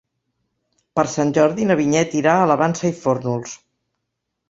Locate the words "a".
2.47-2.51